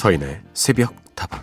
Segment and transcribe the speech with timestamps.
[0.00, 1.42] 서인의 새벽 다방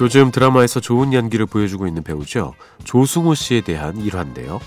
[0.00, 2.54] 요즘 드라마에서 좋은 연기를 보여주고 있는 배우죠.
[2.84, 4.60] 조승우 씨에 대한 일화인데요.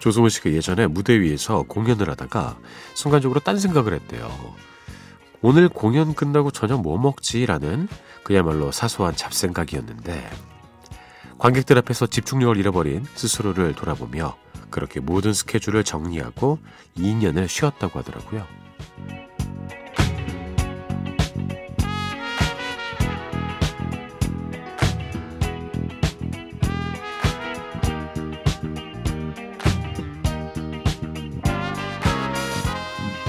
[0.00, 2.58] 조승우 씨가 예전에 무대 위에서 공연을 하다가
[2.92, 4.30] 순간적으로 딴 생각을 했대요.
[5.40, 7.88] 오늘 공연 끝나고 저녁 뭐 먹지라는
[8.22, 10.28] 그야말로 사소한 잡생각이었는데
[11.38, 14.36] 관객들 앞에서 집중력을 잃어버린 스스로를 돌아보며
[14.74, 16.58] 그렇게 모든 스케줄을 정리하고
[16.96, 18.44] 2년을 쉬었다고 하더라고요.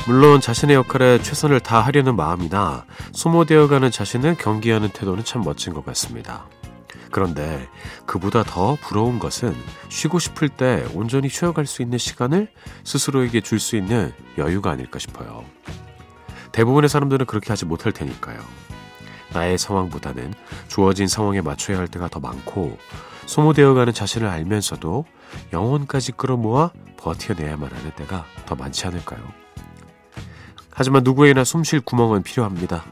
[0.08, 6.48] 물론 자신의 역할에 최선을 다하려는 마음이나 소모되어가는 자신을 경계하는 태도는 참 멋진 것 같습니다.
[7.12, 7.68] 그런데
[8.06, 9.56] 그보다 더 부러운 것은
[9.90, 12.50] 쉬고 싶을 때 온전히 쉬어갈 수 있는 시간을
[12.84, 15.44] 스스로에게 줄 수 있는 여유가 아닐까 싶어요.
[16.52, 18.40] 대부분의 사람들은 그렇게 하지 못할 테니까요.
[19.34, 20.34] 나의 상황보다는
[20.68, 22.78] 주어진 상황에 맞춰야 할 때가 더 많고
[23.26, 25.06] 소모되어가는 자신을 알면서도
[25.52, 29.20] 영혼까지 끌어모아 버텨내야만 하는 때가 더 많지 않을까요?
[30.72, 32.84] 하지만 누구에게나 숨 쉴 구멍은 필요합니다.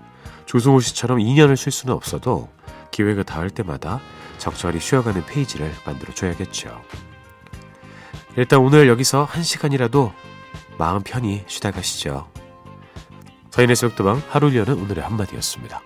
[0.46, 2.50] 조승우 씨처럼 2년을 쉴 수는 없어도
[2.94, 4.00] 기회가 닿을 때마다
[4.38, 6.82] 적절히 쉬어가는 페이지를 만들어줘야겠죠.
[8.38, 10.14] 일단 오늘 여기서 한 시간이라도
[10.78, 12.30] 마음 편히 쉬다 가시죠.
[13.50, 15.82] 서인의 속도방 하루 여는 오늘의 한마디였습니다.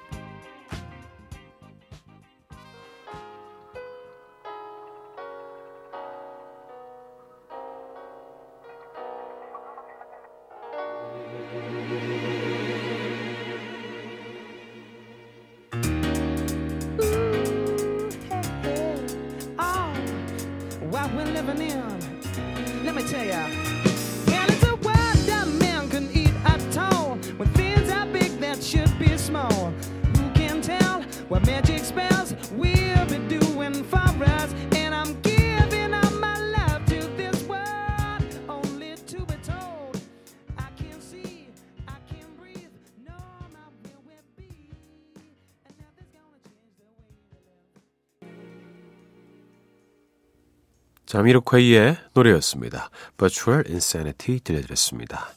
[51.07, 52.89] 자미로콰이의 노래였습니다.
[53.17, 55.29] Virtual Insanity 들려드렸습니다.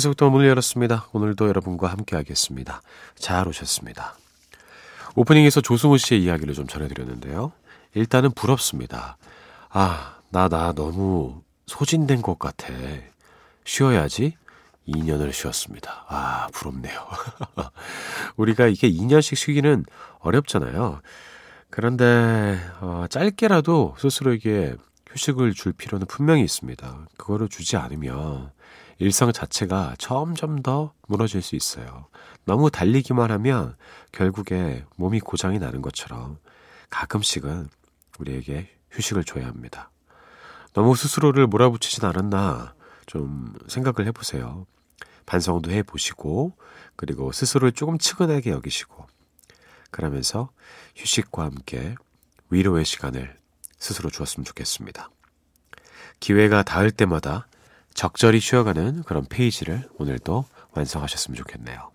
[0.00, 1.08] 속도 문을 열었습니다.
[1.12, 2.80] 오늘도 여러분과 함께 하겠습니다.
[3.14, 4.16] 잘 오셨습니다.
[5.14, 7.52] 오프닝에서 조승우 씨의 이야기를 좀 전해드렸는데요.
[7.94, 9.18] 일단은 부럽습니다.
[9.68, 12.72] 아, 나, 나 너무 소진된 것 같아.
[13.64, 14.36] 쉬어야지.
[14.88, 16.06] 2년을 쉬었습니다.
[16.08, 17.06] 아, 부럽네요.
[18.36, 19.84] 우리가 이게 2년씩 쉬기는
[20.20, 21.02] 어렵잖아요.
[21.70, 24.76] 그런데 어, 짧게라도 스스로에게
[25.10, 27.06] 휴식을 줄 필요는 분명히 있습니다.
[27.16, 28.50] 그거를 주지 않으면
[28.98, 32.06] 일상 자체가 점점 더 무너질 수 있어요.
[32.44, 33.76] 너무 달리기만 하면
[34.12, 36.38] 결국에 몸이 고장이 나는 것처럼
[36.90, 37.68] 가끔씩은
[38.18, 39.90] 우리에게 휴식을 줘야 합니다.
[40.72, 42.74] 너무 스스로를 몰아붙이진 않았나
[43.06, 44.66] 좀 생각을 해보세요.
[45.26, 46.56] 반성도 해보시고,
[46.96, 49.06] 그리고 스스로를 조금 측은하게 여기시고,
[49.90, 50.50] 그러면서
[50.96, 51.94] 휴식과 함께
[52.50, 53.36] 위로의 시간을
[53.78, 55.10] 스스로 주었으면 좋겠습니다.
[56.20, 57.46] 기회가 닿을 때마다
[57.94, 61.90] 적절히 쉬어가는 그런 페이지를 오늘도 완성하셨으면 좋겠네요.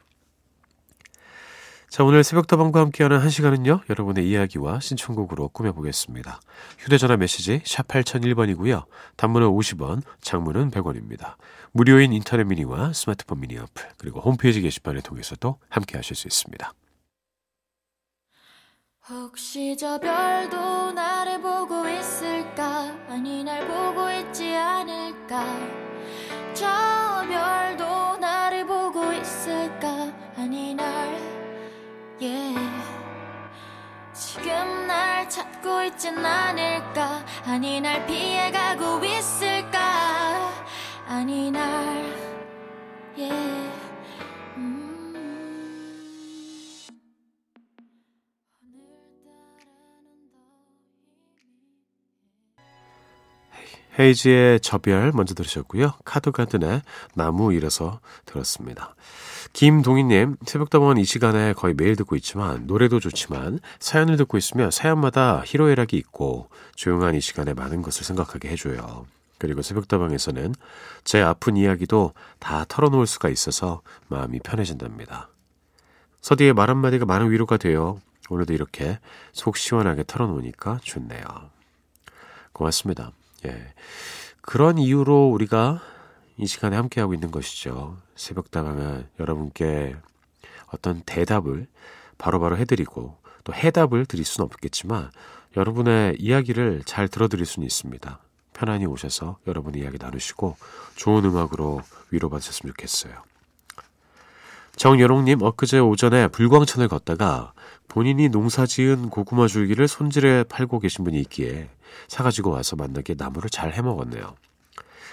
[1.94, 6.42] 자, 오늘 새벽다방과 함께하는 한 시간은요, 여러분의 이야기와 신청곡으로 꾸며보겠습니다.
[6.80, 8.86] 휴대전화 메시지 샵 8001번이고요.
[9.16, 11.36] 단문은 50원, 장문은 100원입니다.
[11.72, 16.74] 무료인 인터넷 미니와 스마트폰 미니 어플, 그리고 홈페이지 게시판을 통해서도 함께 하실 수 있습니다.
[19.10, 22.96] 혹시 저 별도 나를 보고 있을까?
[23.10, 25.46] 아니 날 보고 있지 않을까?
[26.54, 26.66] 저
[27.28, 30.10] 별도 나를 보고 있을까?
[30.38, 30.88] 아니 날
[32.22, 32.58] yeah.
[34.14, 37.26] 지금 날 찾고 있진 않을까?
[37.46, 40.50] 아니 날 피해가고 있을까?
[41.10, 42.33] 아니 날
[54.00, 55.94] 헤이지의 저별 먼저 들으셨고요.
[56.04, 56.82] 카드가든의
[57.14, 58.96] 나무 일어서 들었습니다.
[59.54, 65.96] 김동희님, 새벽다방은 이 시간에 거의 매일 듣고 있지만 노래도 좋지만 사연을 듣고 있으면 사연마다 희로애락이
[65.98, 69.06] 있고 조용한 이 시간에 많은 것을 생각하게 해줘요.
[69.38, 70.56] 그리고 새벽다방에서는
[71.04, 75.30] 제 아픈 이야기도 다 털어놓을 수가 있어서 마음이 편해진답니다.
[76.22, 78.00] 서디의 말 한마디가 많은 위로가 돼요.
[78.30, 79.00] 오늘도 이렇게
[79.34, 81.24] 속 시원하게 털어놓으니까 좋네요.
[82.54, 83.12] 고맙습니다.
[83.46, 83.74] 예.
[84.42, 85.82] 그런 이유로 우리가
[86.38, 87.98] 이 시간에 함께하고 있는 것이죠.
[88.16, 89.96] 새벽다방은 여러분께
[90.68, 91.68] 어떤 대답을
[92.18, 95.12] 바로 바로 해드리고 또 해답을 드릴 수는 없겠지만
[95.56, 98.20] 여러분의 이야기를 잘 들어드릴 수는 있습니다.
[98.54, 100.56] 편안히 오셔서 여러분의 이야기 나누시고
[100.96, 101.82] 좋은 음악으로
[102.12, 103.33] 위로받으셨으면 좋겠어요.
[104.76, 107.54] 정여롱님 엊그제 오전에 불광천을 걷다가
[107.88, 111.70] 본인이 농사 지은 고구마 줄기를 손질해 팔고 계신 분이 있기에
[112.08, 114.36] 사가지고 와서 만나게 나무를 잘 해먹었네요.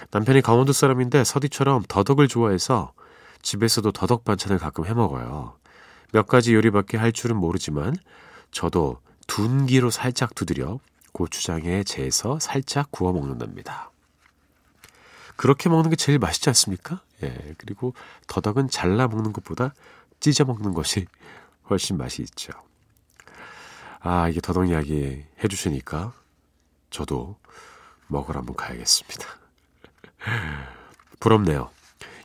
[0.09, 2.93] 남편이 강원도 사람인데 서디처럼 더덕을 좋아해서
[3.43, 5.53] 집에서도 더덕 반찬을 가끔 해먹어요.
[6.11, 7.95] 몇 가지 요리밖에 할 줄은 모르지만
[8.51, 10.79] 저도 둔기로 살짝 두드려
[11.13, 13.90] 고추장에 재서 살짝 구워 먹는답니다.
[15.41, 17.01] 그렇게 먹는 게 제일 맛있지 않습니까?
[17.23, 17.95] 예, 그리고
[18.27, 19.73] 더덕은 잘라 먹는 것보다
[20.19, 21.07] 찢어 먹는 것이
[21.67, 22.53] 훨씬 맛이 있죠.
[24.01, 26.13] 아, 이게 더덕 이야기 해주시니까
[26.91, 27.37] 저도
[28.05, 29.25] 먹으러 한번 가야겠습니다.
[31.19, 31.71] 부럽네요.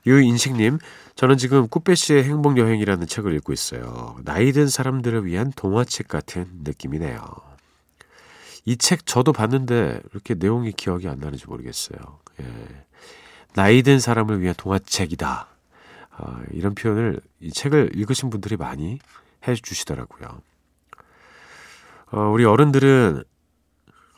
[0.07, 0.79] 유인식님,
[1.15, 4.19] 저는 지금 꾸빼씨의 행복여행이라는 책을 읽고 있어요.
[4.25, 7.25] 나이 든 사람들을 위한 동화책 같은 느낌이네요.
[8.67, 11.99] 이 책 저도 봤는데 이렇게 내용이 기억이 안 나는지 모르겠어요.
[12.43, 12.86] 예.
[13.57, 15.49] 나이 든 사람을 위한 동화책이다.
[16.11, 18.99] 아, 이런 표현을 이 책을 읽으신 분들이 많이
[19.49, 20.43] 해주시더라고요.
[22.13, 23.25] 어, 우리 어른들은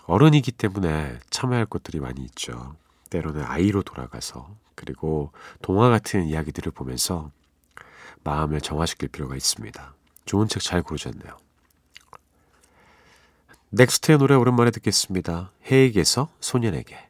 [0.07, 2.75] 어른이기 때문에 참여할 것들이 많이 있죠.
[3.11, 5.31] 때로는 아이로 돌아가서 그리고
[5.63, 7.31] 동화 같은 이야기들을 보면서
[8.25, 9.95] 마음을 정화시킬 필요가 있습니다.
[10.25, 11.37] 좋은 책 잘 고르셨네요.
[13.71, 15.53] 넥스트의 노래 오랜만에 듣겠습니다.
[15.71, 17.09] 해에게서 소년에게.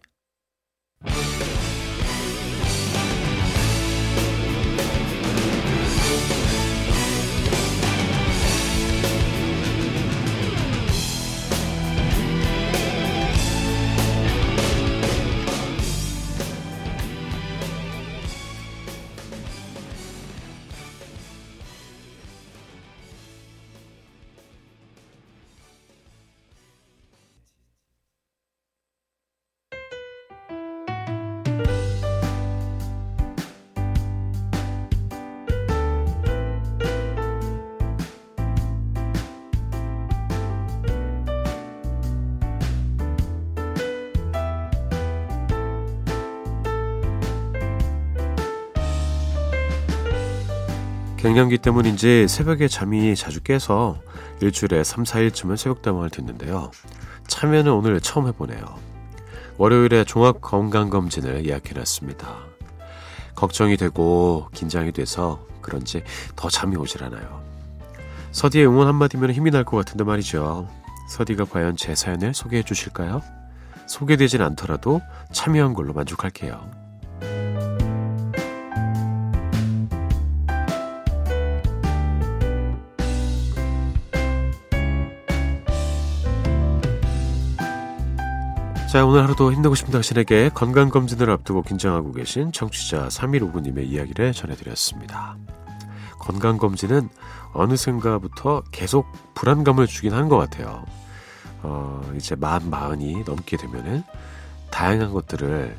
[51.28, 53.98] 갱년기 때문인지 새벽에 잠이 자주 깨서
[54.40, 56.70] 일주일에 3, 4일쯤은 새벽담방을 듣는데요.
[57.26, 58.64] 참여는 오늘 처음 해보네요.
[59.58, 62.34] 월요일에 종합 건강검진을 예약해놨습니다.
[63.34, 66.02] 걱정이 되고 긴장이 돼서 그런지
[66.34, 67.42] 더 잠이 오질 않아요.
[68.32, 70.66] 서디의 응원 한마디면 힘이 날 것 같은데 말이죠.
[71.10, 73.20] 서디가 과연 제 사연을 소개해 주실까요?
[73.86, 75.02] 소개되진 않더라도
[75.32, 76.77] 참여한 걸로 만족할게요.
[88.90, 95.36] 자, 오늘 하루도 힘내고 싶은 당신에게 건강검진을 앞두고 긴장하고 계신 청취자 3159님의 이야기를 전해드렸습니다.
[96.20, 97.10] 건강검진은
[97.52, 100.84] 어느샌가부터 계속 불안감을 주긴 한 것 같아요.
[101.62, 104.04] 어, 이제 만 마흔이 넘게 되면은
[104.70, 105.76] 다양한 것들을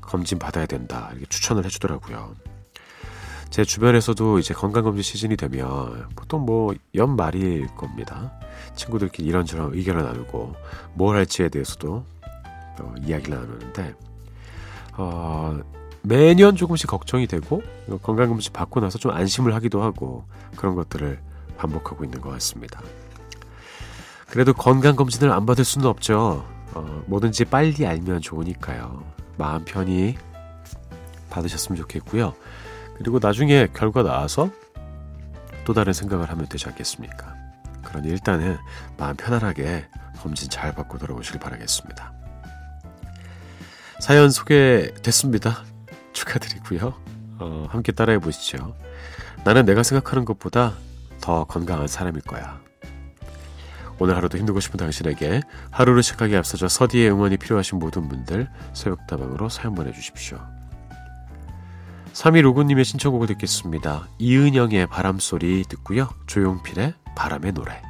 [0.00, 1.10] 검진 받아야 된다.
[1.12, 2.34] 이렇게 추천을 해주더라고요.
[3.50, 8.32] 제 주변에서도 이제 건강검진 시즌이 되면 보통 뭐 연말일 겁니다.
[8.74, 10.54] 친구들끼리 이런저런 의견을 나누고
[10.94, 12.04] 뭘 할지에 대해서도
[12.80, 13.94] 어, 이야기를 나누는데
[14.94, 15.60] 어,
[16.02, 17.62] 매년 조금씩 걱정이 되고
[18.02, 20.24] 건강검진 받고 나서 좀 안심을 하기도 하고
[20.56, 21.20] 그런 것들을
[21.56, 22.80] 반복하고 있는 것 같습니다.
[24.28, 26.46] 그래도 건강검진을 안 받을 수는 없죠.
[26.74, 29.02] 어, 뭐든지 빨리 알면 좋으니까요.
[29.36, 30.16] 마음 편히
[31.30, 32.34] 받으셨으면 좋겠고요.
[32.96, 34.50] 그리고 나중에 결과 나와서
[35.64, 37.34] 또 다른 생각을 하면 되지 않겠습니까?
[37.84, 38.58] 그러니 일단은
[38.96, 39.86] 마음 편안하게
[40.18, 42.17] 검진 잘 받고 돌아오시길 바라겠습니다.
[44.00, 45.64] 사연 소개됐습니다.
[46.12, 46.94] 축하드리고요.
[47.38, 48.74] 어, 함께 따라해 보시죠.
[49.44, 50.74] 나는 내가 생각하는 것보다
[51.20, 52.60] 더 건강한 사람일 거야.
[53.98, 59.74] 오늘 하루도 힘들고 싶은 당신에게 하루를 시작하기 앞서서 서디의 응원이 필요하신 모든 분들 새벽다방으로 사연
[59.74, 60.38] 보내주십시오.
[62.12, 64.08] 3159님의 신청곡을 듣겠습니다.
[64.18, 66.08] 이은영의 바람소리 듣고요.
[66.26, 67.87] 조용필의 바람의 노래.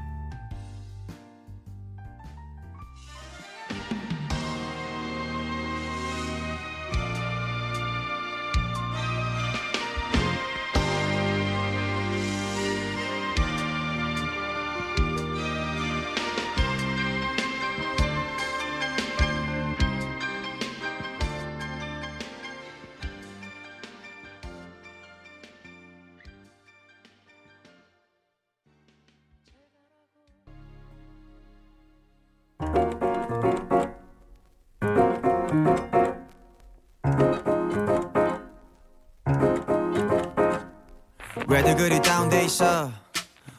[41.78, 42.90] 그리 다운돼 있어.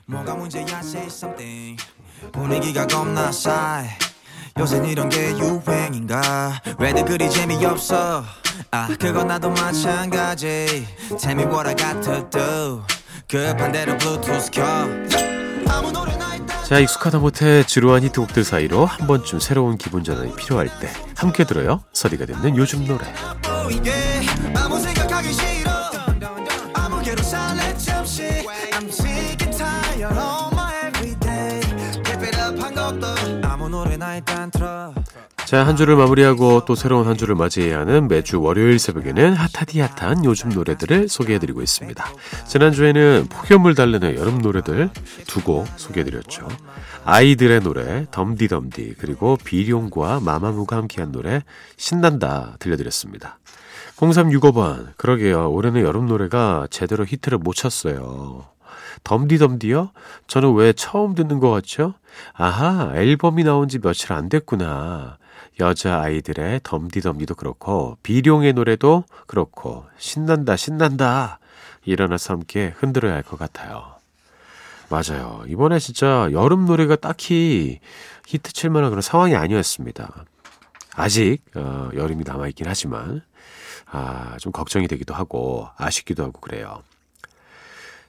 [0.05, 1.81] 뭐가 문제야 say something.
[2.33, 3.97] 분위기가 겁나 싸해.
[4.59, 6.59] 요새 이런 게 유행인가?
[6.77, 8.25] 왜들 그리 재미없어?
[8.71, 10.85] 아 그건 나도 마찬가지.
[11.17, 12.83] Tell me what I got to do
[13.25, 14.65] 급한 대로 블루투스 켜.
[15.69, 16.29] 아무 노래나
[16.67, 21.85] 자, 익숙하다 못해 지루한 히트곡들 사이로 한 번쯤 새로운 기분 전환이 필요할 때 함께 들어요.
[21.93, 23.05] 서리가 듣는 요즘 노래.
[30.09, 31.61] And tired of my everyday
[32.03, 34.93] Keep it up 한 곡도 아무 노래나 일단 틀어
[35.45, 40.23] 자, 한 주를 마무리하고 또 새로운 한 주를 맞이해야 하는 매주 월요일 새벽에는 핫하디 핫한
[40.23, 42.05] 요즘 노래들을 소개해드리고 있습니다.
[42.45, 44.91] 지난주에는 폭염을 달래는 여름 노래들
[45.25, 46.47] 두 곡 소개해드렸죠.
[47.03, 51.41] 아이들의 노래 덤디덤디 그리고 비룡과 마마무가 함께한 노래
[51.77, 53.39] 신난다 들려드렸습니다.
[53.97, 55.51] 0365번 그러게요.
[55.51, 58.45] 올해는 여름 노래가 제대로 히트를 못 쳤어요.
[59.03, 59.91] 덤디덤디요?
[60.27, 61.93] 저는 왜 처음 듣는 것 같죠?
[62.33, 65.17] 아하, 앨범이 나온 지 며칠 안 됐구나.
[65.59, 71.39] 여자 아이들의 덤디덤디도 그렇고, 비룡의 노래도 그렇고, 신난다, 신난다.
[71.85, 73.95] 일어나서 함께 흔들어야 할 것 같아요.
[74.89, 75.43] 맞아요.
[75.47, 77.79] 이번에 진짜 여름 노래가 딱히
[78.27, 80.25] 히트 칠 만한 그런 상황이 아니었습니다.
[80.95, 83.21] 아직, 어, 여름이 남아있긴 하지만,
[83.91, 86.83] 아, 좀 걱정이 되기도 하고, 아쉽기도 하고 그래요.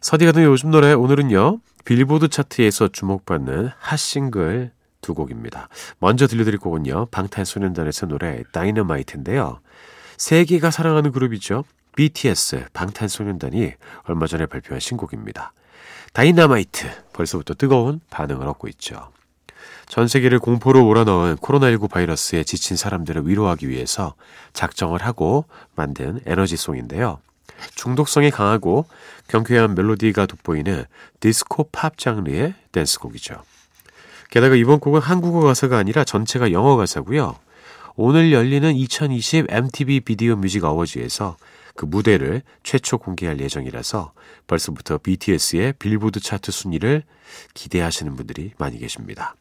[0.00, 5.69] 서디가 듣는 요즘 노래 오늘은요 빌보드 차트에서 주목받는 hot single 두 곡입니다.
[5.99, 9.61] 먼저 들려드릴 곡은요 방탄소년단의 노래 다이너마이트인데요.
[10.16, 11.64] 세계가 사랑하는 그룹이죠.
[11.97, 13.73] BTS 방탄소년단이
[14.04, 15.52] 얼마 전에 발표한 신곡입니다.
[16.14, 19.11] 다이너마이트 벌써부터 뜨거운 반응을 얻고 있죠.
[19.87, 24.14] 전 세계를 공포로 몰아넣은 코로나19 바이러스에 지친 사람들을 위로하기 위해서
[24.54, 27.19] 작정을 하고 만든 에너지송인데요.
[27.75, 28.87] 중독성이 강하고
[29.29, 30.85] 경쾌한 멜로디가 돋보이는
[31.21, 33.43] 디스코 팝 장르의 댄스곡이죠.
[34.31, 37.37] 게다가 이번 곡은 한국어 가사가 아니라 전체가 영어 가사고요.
[37.97, 41.37] 오늘 열리는 2020 MTV 비디오 뮤직 어워즈에서
[41.75, 44.12] 그 무대를 최초 공개할 예정이라서
[44.47, 47.02] 벌써부터 BTS의 빌보드 차트 순위를
[47.55, 49.35] 기대하시는 분들이 많이 계십니다.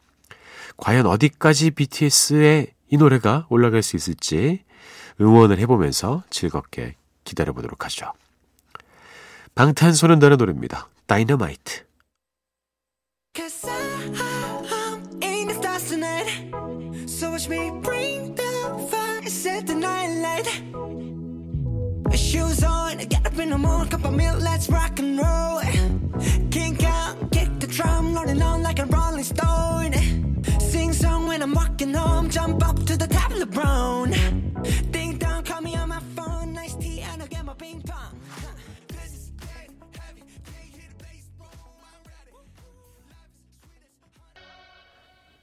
[0.76, 4.64] 과연 어디까지 BTS의 이 노래가 올라갈 수 있을지
[5.20, 8.12] 응원을 해보면서 즐겁게 기다려보도록 하죠.
[9.54, 10.88] 방탄소년단의 노래입니다.
[11.06, 11.84] 다이너마이트.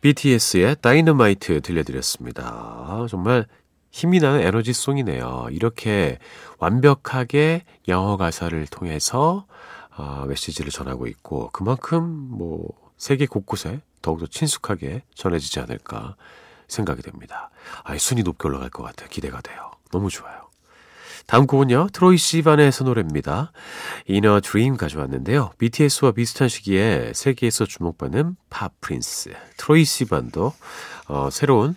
[0.08, 3.08] BTS의 다이너마이트 들려드렸습니다.
[3.10, 3.46] 정말
[3.92, 5.48] 힘이 나는 에너지송이네요.
[5.52, 6.18] 이렇게
[6.60, 9.46] 완벽하게 영어 가사를 통해서
[9.98, 16.16] 어, 메시지를 전하고 있고 그만큼 뭐 세계 곳곳에 더욱더 친숙하게 전해지지 않을까
[16.70, 17.50] 생각이 됩니다.
[17.84, 19.10] 아, 순위 높게 올라갈 것 같아요.
[19.10, 19.72] 기대가 돼요.
[19.92, 20.47] 너무 좋아요.
[21.28, 23.52] 다음 곡은요, 트로이 시반의 노래입니다.
[24.08, 25.52] In a Dream 가져왔는데요.
[25.58, 30.54] BTS와 비슷한 시기에 세계에서 주목받는 팝 prince 트로이 시반도
[31.10, 31.76] 어, 새로운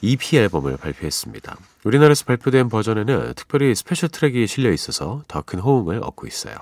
[0.00, 1.58] EP 앨범을 발표했습니다.
[1.84, 6.56] 우리나라에서 발표된 버전에는 특별히 special track이 실려 있어서 더 큰 호응을 얻고 있어요.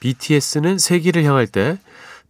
[0.00, 1.78] BTS는 세계를 향할 때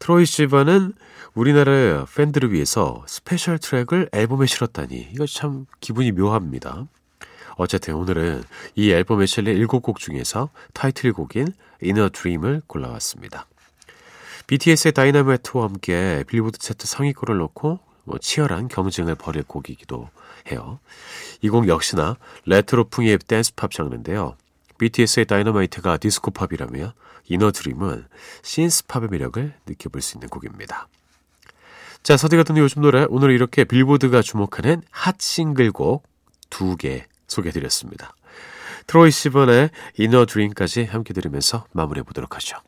[0.01, 0.93] 트로이 시반은
[1.35, 6.87] 우리나라의 팬들을 위해서 special track을 앨범에 실었다니 이거 참 기분이 묘합니다.
[7.59, 8.45] 어쨌든 오늘은
[8.77, 13.47] 이 앨범에 실린 7곡 중에서 타이틀곡인 In a Dream을 골라왔습니다.
[14.47, 20.09] BTS의 다이나마이트와 함께 빌보드 차트 상위권을 놓고 뭐 치열한 경쟁을 벌일 곡이기도
[20.51, 20.79] 해요.
[21.43, 24.37] 이 곡 역시나 레트로풍의 댄스팝 장르인데요.
[24.79, 26.95] BTS의 다이너마이트가 디스코팝이라면
[27.29, 28.07] In a Dream은
[28.43, 30.89] synth-pop의 매력을 느껴볼 수 있는 곡입니다.
[32.05, 36.05] 자, 서디가 듣는 요즘 노래 오늘 이렇게 빌보드가 주목하는 hot single곡
[36.49, 38.15] 두 개 소개해드렸습니다.
[38.87, 42.59] 트로이 시반의 이너 드림까지 함께 들으면서 마무리해 보도록 하죠.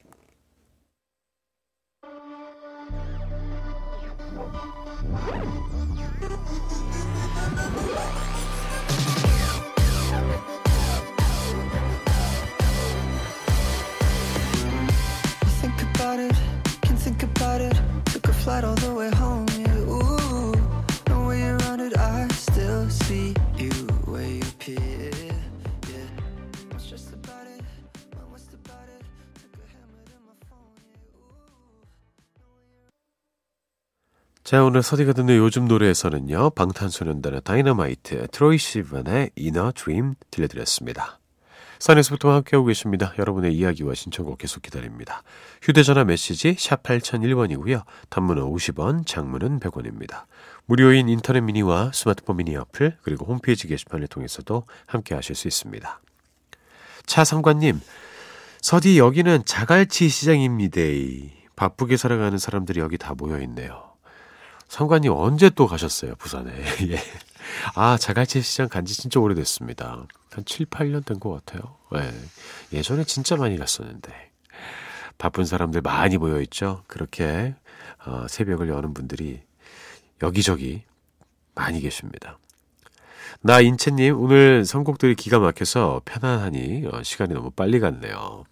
[34.50, 41.20] 자, 오늘 서디가 듣는 요즘 노래에서는요, 방탄소년단의 다이너마이트, 트로이 시반의 In a Dream 들려드렸습니다.
[41.78, 43.14] 산에서부터 함께하고 계십니다.
[43.16, 45.22] 여러분의 이야기와 신청곡 계속 기다립니다.
[45.62, 47.84] 휴대전화 메시지 샵 8001번이고요.
[48.08, 50.24] 단문은 50원, 장문은 100원입니다.
[50.66, 56.00] 무료인 인터넷 미니와 스마트폰 미니 어플, 그리고 홈페이지 게시판을 통해서도 함께하실 수 있습니다.
[57.06, 57.80] 차상관님,
[58.62, 60.80] 서디 여기는 자갈치 시장입니다.
[61.54, 63.89] 바쁘게 살아가는 사람들이 여기 다 모여있네요.
[64.70, 66.52] 상관님 언제 또 가셨어요, 부산에?
[66.92, 66.98] 예.
[67.74, 70.06] 아, 자갈치 시장 간 지 진짜 오래됐습니다.
[70.30, 71.76] 한 7, 8년 된 것 같아요.
[71.96, 72.12] 예.
[72.78, 74.30] 예전에 진짜 많이 갔었는데.
[75.18, 76.84] 바쁜 사람들 많이 모여있죠.
[76.86, 77.56] 그렇게,
[78.06, 79.42] 어, 새벽을 여는 분들이
[80.22, 80.84] 여기저기
[81.56, 82.38] 많이 계십니다.
[83.42, 88.44] 나 인채님, 오늘 선곡들이 기가 막혀서 편안하니 어, 시간이 너무 빨리 갔네요.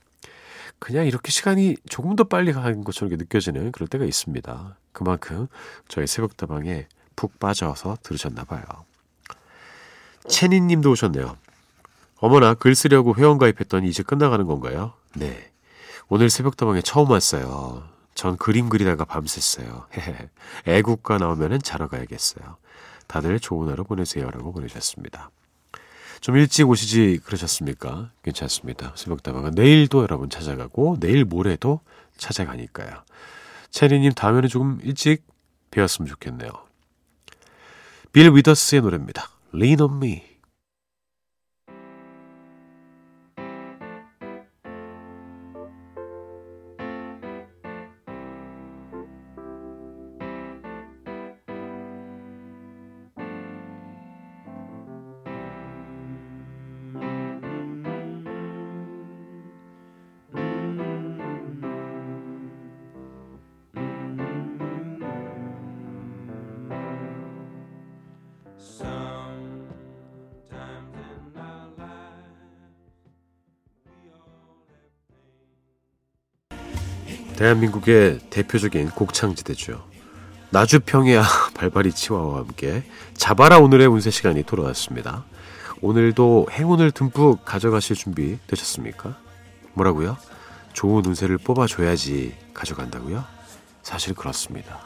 [0.78, 4.76] 그냥 이렇게 시간이 조금 더 빨리 가는 것처럼 느껴지는 그럴 때가 있습니다.
[4.92, 5.48] 그만큼
[5.88, 8.62] 저희 새벽다방에 푹 빠져서 들으셨나 봐요.
[10.28, 11.36] 채니 님도 오셨네요.
[12.20, 14.92] 어머나 글 쓰려고 회원 가입했더니 이제 끝나가는 건가요?
[15.14, 15.50] 네.
[16.08, 17.84] 오늘 새벽다방에 처음 왔어요.
[18.14, 19.86] 전 그림 그리다가 밤샜어요.
[20.66, 22.56] 애국가 나오면은 자러 가야겠어요.
[23.06, 25.30] 다들 좋은 하루 보내세요라고 보내셨습니다.
[26.20, 28.10] 좀 일찍 오시지 그러셨습니까?
[28.22, 28.92] 괜찮습니다.
[28.96, 31.80] 새벽다방은 내일도 여러분 찾아가고 내일 모레도
[32.16, 33.04] 찾아가니까요.
[33.70, 35.24] 체리님 다음에는 조금 일찍
[35.70, 36.50] 배웠으면 좋겠네요.
[38.12, 39.28] 빌 위더스의 노래입니다.
[39.54, 40.27] Lean on me.
[77.38, 79.86] 대한민국의 대표적인 곡창지대죠.
[80.50, 81.22] 나주평야
[81.54, 82.82] 발바리 치와와 함께
[83.14, 85.24] 자바라 오늘의 운세 시간이 돌아왔습니다.
[85.80, 89.16] 오늘도 행운을 듬뿍 가져가실 준비 되셨습니까?
[89.74, 90.16] 뭐라고요?
[90.72, 93.24] 좋은 운세를 뽑아줘야지 가져간다고요?
[93.84, 94.80] 사실 그렇습니다.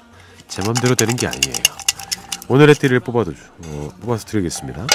[0.46, 1.54] 제 맘대로 되는 게 아니에요.
[2.48, 3.32] 오늘의 띠를 뽑아도
[3.64, 4.86] 어, 뽑아서 드리겠습니다.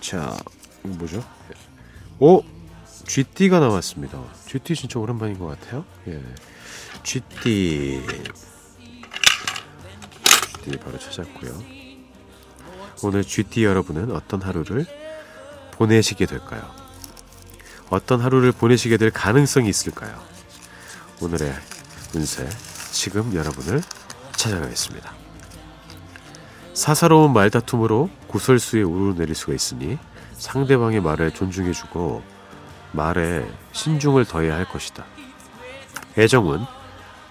[0.00, 0.36] 자,
[0.82, 1.24] 뭐죠?
[2.18, 2.42] 오,
[3.06, 4.22] 쥐띠가 나왔습니다.
[4.46, 5.84] 쥐띠 진짜 오랜만인 것 같아요.
[6.08, 6.20] 예.
[7.02, 8.02] 쥐띠
[10.64, 11.62] 쥐띠 바로 찾았고요.
[13.02, 14.86] 오늘 쥐띠 여러분은 어떤 하루를
[15.72, 16.62] 보내시게 될까요?
[17.90, 20.18] 어떤 하루를 보내시게 될 가능성이 있을까요?
[21.20, 21.54] 오늘의
[22.14, 22.48] 운세
[22.90, 23.82] 지금 여러분을
[24.36, 25.12] 찾아가겠습니다.
[26.72, 29.98] 사사로운 말다툼으로 구설수에 오르내릴 수가 있으니
[30.32, 32.33] 상대방의 말을 존중해주고
[32.94, 35.04] 말에 신중을 더해야 할 것이다.
[36.16, 36.64] 애정은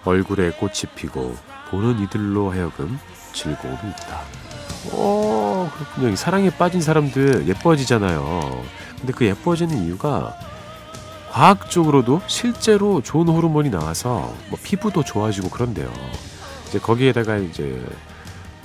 [0.06, 1.36] 얼굴에 꽃이 피고
[1.70, 3.00] 보는 이들로 하여금
[3.32, 4.22] 즐거움이 있다.
[4.92, 6.16] 어, 그렇군요.
[6.16, 8.64] 사랑에 빠진 사람들 예뻐지잖아요.
[8.98, 10.38] 근데 그 예뻐지는 이유가
[11.32, 15.92] 과학적으로도 실제로 좋은 호르몬이 나와서 뭐 피부도 좋아지고 그런데요.
[16.68, 17.84] 이제 거기에다가 이제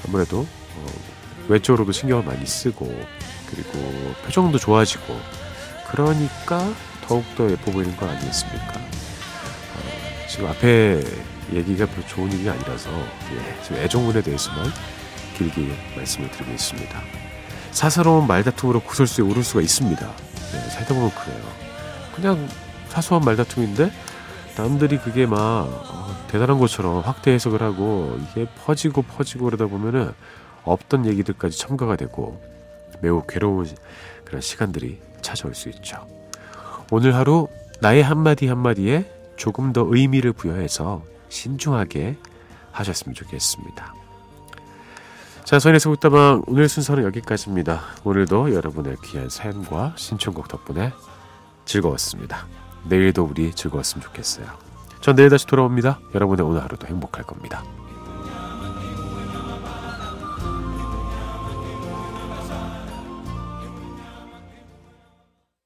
[0.06, 0.86] 아무래도 어,
[1.48, 2.86] 외적으로도 신경을 많이 쓰고
[3.48, 3.78] 그리고
[4.24, 5.18] 표정도 좋아지고
[5.90, 6.70] 그러니까
[7.08, 8.80] 더욱더 예뻐 보이는 거 아니겠습니까?
[10.28, 11.02] 지금 앞에
[11.52, 14.66] 얘기가 별로 좋은 얘기가 아니라서 예, 지금 애정문에 대해서만
[15.36, 17.00] 길게 말씀을 드리고 있습니다.
[17.72, 20.06] 사사로운 말다툼으로 구설수에 오를 수가 있습니다.
[20.06, 21.42] 네, 살다 보면 그래요.
[22.14, 22.48] 그냥
[22.88, 23.90] 사소한 말다툼인데
[24.56, 30.12] 남들이 그게 막 어, 대단한 것처럼 확대 해석을 하고 이게 퍼지고 퍼지고 그러다 보면은
[30.64, 32.40] 없던 얘기들까지 첨가가 되고
[33.00, 33.66] 매우 괴로운
[34.24, 36.17] 그런 시간들이 찾아올 수 있죠.
[36.90, 37.48] 오늘 하루
[37.80, 42.16] 나의 한마디 한마디에 조금 더 의미를 부여해서 신중하게
[42.72, 43.94] 하셨으면 좋겠습니다.
[45.44, 47.80] 자, 선에서 웃다방 오늘 순서는 여기까지입니다.
[48.04, 50.92] 오늘도 여러분의 귀한 사연과 신청곡 덕분에
[51.64, 52.46] 즐거웠습니다.
[52.84, 54.46] 내일도 우리 즐거웠으면 좋겠어요.
[55.00, 56.00] 전 내일 다시 돌아옵니다.
[56.14, 57.64] 여러분의 오늘 하루도 행복할 겁니다.